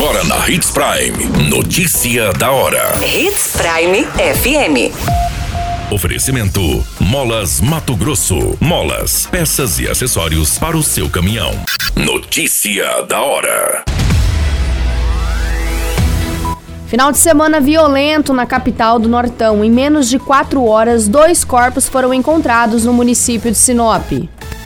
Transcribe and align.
Agora 0.00 0.22
na 0.22 0.48
Hits 0.48 0.70
Prime. 0.70 1.50
Notícia 1.50 2.32
da 2.34 2.52
hora. 2.52 2.94
Hits 3.04 3.56
Prime 3.56 4.04
FM. 4.04 4.94
Oferecimento: 5.92 6.60
Molas 7.00 7.60
Mato 7.60 7.96
Grosso. 7.96 8.56
Molas, 8.60 9.26
peças 9.26 9.80
e 9.80 9.88
acessórios 9.88 10.56
para 10.56 10.76
o 10.76 10.84
seu 10.84 11.10
caminhão. 11.10 11.50
Notícia 11.96 13.02
da 13.08 13.20
hora. 13.20 13.84
Final 16.86 17.10
de 17.10 17.18
semana 17.18 17.60
violento 17.60 18.32
na 18.32 18.46
capital 18.46 19.00
do 19.00 19.08
Nortão. 19.08 19.64
Em 19.64 19.70
menos 19.70 20.08
de 20.08 20.20
quatro 20.20 20.64
horas, 20.64 21.08
dois 21.08 21.42
corpos 21.42 21.88
foram 21.88 22.14
encontrados 22.14 22.84
no 22.84 22.92
município 22.92 23.50
de 23.50 23.58
Sinop. 23.58 24.12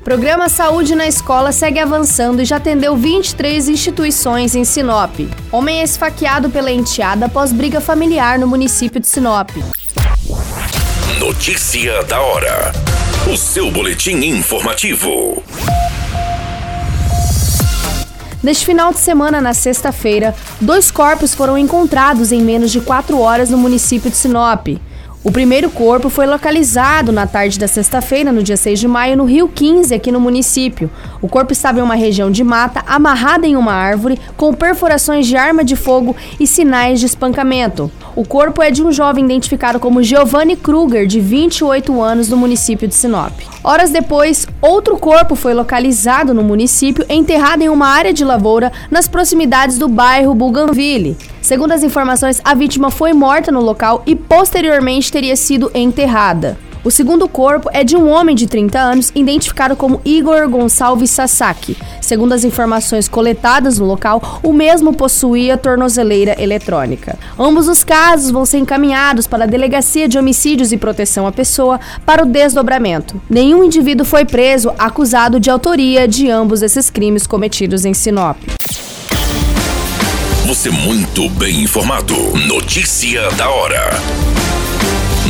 Programa 0.04 0.48
Saúde 0.48 0.96
na 0.96 1.06
Escola 1.06 1.52
segue 1.52 1.78
avançando 1.78 2.42
e 2.42 2.44
já 2.44 2.56
atendeu 2.56 2.96
23 2.96 3.68
instituições 3.68 4.56
em 4.56 4.64
Sinop. 4.64 5.14
Homem 5.52 5.78
é 5.78 5.84
esfaqueado 5.84 6.50
pela 6.50 6.72
enteada 6.72 7.26
após 7.26 7.52
briga 7.52 7.80
familiar 7.80 8.36
no 8.36 8.48
município 8.48 9.00
de 9.00 9.06
Sinop. 9.06 9.50
Notícia 11.20 12.02
da 12.02 12.20
hora. 12.20 12.72
O 13.32 13.36
seu 13.36 13.70
boletim 13.70 14.16
informativo. 14.24 15.40
Neste 18.42 18.66
final 18.66 18.92
de 18.92 18.98
semana, 18.98 19.40
na 19.40 19.54
sexta-feira, 19.54 20.34
dois 20.60 20.90
corpos 20.90 21.32
foram 21.32 21.56
encontrados 21.56 22.32
em 22.32 22.42
menos 22.42 22.72
de 22.72 22.80
quatro 22.80 23.20
horas 23.20 23.50
no 23.50 23.56
município 23.56 24.10
de 24.10 24.16
Sinop. 24.16 24.66
O 25.24 25.30
primeiro 25.30 25.70
corpo 25.70 26.10
foi 26.10 26.26
localizado 26.26 27.12
na 27.12 27.28
tarde 27.28 27.56
da 27.56 27.68
sexta-feira, 27.68 28.32
no 28.32 28.42
dia 28.42 28.56
6 28.56 28.80
de 28.80 28.88
maio, 28.88 29.16
no 29.16 29.24
Rio 29.24 29.46
15, 29.46 29.94
aqui 29.94 30.10
no 30.10 30.18
município. 30.18 30.90
O 31.20 31.28
corpo 31.28 31.52
estava 31.52 31.78
em 31.78 31.82
uma 31.82 31.94
região 31.94 32.28
de 32.28 32.42
mata, 32.42 32.82
amarrado 32.88 33.44
em 33.44 33.54
uma 33.54 33.72
árvore, 33.72 34.18
com 34.36 34.52
perfurações 34.52 35.24
de 35.28 35.36
arma 35.36 35.62
de 35.62 35.76
fogo 35.76 36.16
e 36.40 36.46
sinais 36.46 36.98
de 36.98 37.06
espancamento. 37.06 37.88
O 38.16 38.26
corpo 38.26 38.60
é 38.60 38.72
de 38.72 38.82
um 38.82 38.90
jovem 38.90 39.24
identificado 39.24 39.78
como 39.78 40.02
Giovanni 40.02 40.56
Kruger, 40.56 41.06
de 41.06 41.20
28 41.20 42.02
anos, 42.02 42.26
do 42.26 42.36
município 42.36 42.88
de 42.88 42.94
Sinop. 42.96 43.32
Horas 43.62 43.90
depois, 43.90 44.48
outro 44.60 44.96
corpo 44.96 45.36
foi 45.36 45.54
localizado 45.54 46.34
no 46.34 46.42
município, 46.42 47.06
enterrado 47.08 47.62
em 47.62 47.68
uma 47.68 47.86
área 47.86 48.12
de 48.12 48.24
lavoura 48.24 48.72
nas 48.90 49.06
proximidades 49.06 49.78
do 49.78 49.86
bairro 49.86 50.34
Bougainville. 50.34 51.16
Segundo 51.42 51.72
as 51.72 51.82
informações, 51.82 52.40
a 52.44 52.54
vítima 52.54 52.88
foi 52.88 53.12
morta 53.12 53.50
no 53.50 53.60
local 53.60 54.04
e 54.06 54.14
posteriormente 54.14 55.10
teria 55.10 55.34
sido 55.34 55.72
enterrada. 55.74 56.56
O 56.84 56.90
segundo 56.90 57.28
corpo 57.28 57.68
é 57.72 57.84
de 57.84 57.96
um 57.96 58.08
homem 58.08 58.34
de 58.34 58.46
30 58.46 58.78
anos, 58.78 59.12
identificado 59.14 59.76
como 59.76 60.00
Igor 60.04 60.48
Gonçalves 60.48 61.10
Sasaki. 61.10 61.76
Segundo 62.00 62.32
as 62.32 62.44
informações 62.44 63.08
coletadas 63.08 63.78
no 63.78 63.86
local, 63.86 64.40
o 64.42 64.52
mesmo 64.52 64.92
possuía 64.92 65.56
tornozeleira 65.56 66.40
eletrônica. 66.42 67.16
Ambos 67.38 67.68
os 67.68 67.84
casos 67.84 68.30
vão 68.30 68.44
ser 68.44 68.58
encaminhados 68.58 69.26
para 69.26 69.44
a 69.44 69.46
Delegacia 69.46 70.08
de 70.08 70.18
Homicídios 70.18 70.72
e 70.72 70.76
Proteção 70.76 71.26
à 71.26 71.32
Pessoa 71.32 71.78
para 72.06 72.24
o 72.24 72.26
desdobramento. 72.26 73.20
Nenhum 73.30 73.62
indivíduo 73.62 74.06
foi 74.06 74.24
preso 74.24 74.72
acusado 74.78 75.38
de 75.38 75.50
autoria 75.50 76.06
de 76.06 76.28
ambos 76.30 76.62
esses 76.62 76.88
crimes 76.88 77.26
cometidos 77.26 77.84
em 77.84 77.94
Sinop. 77.94 78.38
Você 80.46 80.70
muito 80.70 81.28
bem 81.30 81.62
informado. 81.62 82.16
Notícia 82.48 83.30
da 83.32 83.48
hora. 83.48 83.90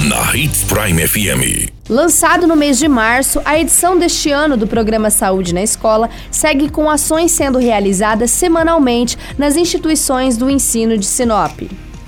Na 0.09 0.35
Hits 0.35 0.65
Prime 0.65 1.07
FM. 1.07 1.71
Lançado 1.87 2.47
no 2.47 2.57
mês 2.57 2.79
de 2.79 2.89
março, 2.89 3.39
a 3.45 3.59
edição 3.59 3.99
deste 3.99 4.31
ano 4.31 4.57
do 4.57 4.67
programa 4.67 5.11
Saúde 5.11 5.53
na 5.53 5.63
Escola 5.63 6.09
segue 6.31 6.71
com 6.71 6.89
ações 6.89 7.31
sendo 7.31 7.59
realizadas 7.59 8.31
semanalmente 8.31 9.19
nas 9.37 9.55
instituições 9.55 10.39
do 10.39 10.49
ensino 10.49 10.97
de 10.97 11.05
Sinop. 11.05 11.61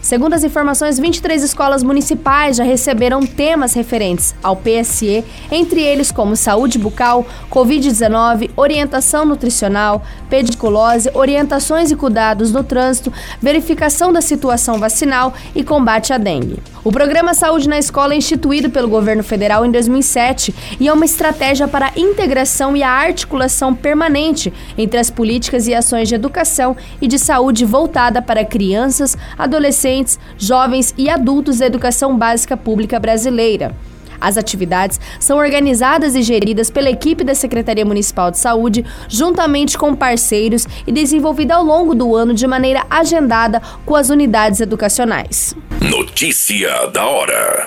Segundo 0.04 0.34
as 0.34 0.44
informações, 0.44 0.98
23 0.98 1.42
escolas 1.42 1.82
municipais 1.82 2.58
já 2.58 2.62
receberam 2.62 3.22
temas 3.22 3.72
referentes 3.72 4.34
ao 4.42 4.54
PSE, 4.54 5.24
entre 5.50 5.80
eles 5.80 6.12
como 6.12 6.36
saúde 6.36 6.78
bucal, 6.78 7.26
Covid-19, 7.50 8.50
orientação 8.54 9.24
nutricional, 9.24 10.02
pediculose, 10.28 11.10
orientações 11.14 11.90
e 11.90 11.96
cuidados 11.96 12.52
no 12.52 12.62
trânsito, 12.62 13.10
verificação 13.40 14.12
da 14.12 14.20
situação 14.20 14.78
vacinal 14.78 15.32
e 15.54 15.64
combate 15.64 16.12
à 16.12 16.18
dengue. 16.18 16.58
O 16.84 16.92
programa 16.92 17.32
Saúde 17.32 17.66
na 17.66 17.78
Escola 17.78 18.12
é 18.12 18.18
instituído 18.18 18.68
pelo 18.68 18.88
governo 18.88 19.24
federal 19.24 19.64
em 19.64 19.70
2007 19.70 20.54
e 20.78 20.86
é 20.86 20.92
uma 20.92 21.06
estratégia 21.06 21.66
para 21.66 21.86
a 21.86 21.98
integração 21.98 22.76
e 22.76 22.82
a 22.82 22.90
articulação 22.90 23.74
permanente 23.74 24.52
entre 24.76 25.00
as 25.00 25.08
políticas 25.08 25.66
e 25.66 25.74
ações 25.74 26.10
de 26.10 26.14
educação 26.14 26.76
e 27.00 27.08
de 27.08 27.18
saúde 27.18 27.64
voltada 27.64 28.20
para 28.20 28.44
crianças, 28.44 29.16
adolescentes, 29.38 29.93
jovens 30.36 30.94
e 30.98 31.08
adultos 31.08 31.58
da 31.58 31.66
educação 31.66 32.16
básica 32.16 32.56
pública 32.56 32.98
brasileira. 32.98 33.74
As 34.20 34.38
atividades 34.38 34.98
são 35.20 35.38
organizadas 35.38 36.14
e 36.14 36.22
geridas 36.22 36.70
pela 36.70 36.90
equipe 36.90 37.22
da 37.22 37.34
Secretaria 37.34 37.84
Municipal 37.84 38.30
de 38.30 38.38
Saúde, 38.38 38.84
juntamente 39.08 39.76
com 39.76 39.94
parceiros 39.94 40.66
e 40.86 40.92
desenvolvida 40.92 41.54
ao 41.54 41.64
longo 41.64 41.94
do 41.94 42.16
ano 42.16 42.32
de 42.32 42.46
maneira 42.46 42.86
agendada 42.88 43.60
com 43.84 43.94
as 43.94 44.08
unidades 44.08 44.60
educacionais. 44.60 45.54
Notícia 45.80 46.86
da 46.86 47.04
hora. 47.06 47.66